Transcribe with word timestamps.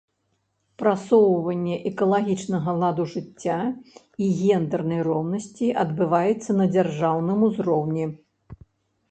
Прасоўванне 0.81 1.75
экалагічнага 1.89 2.73
ладу 2.83 3.05
жыцця 3.11 3.59
і 4.29 4.31
гендэрнай 4.39 5.05
роўнасці 5.09 5.71
адбываецца 5.85 6.51
на 6.59 6.65
дзяржаўным 6.79 7.39
узроўні. 7.51 8.05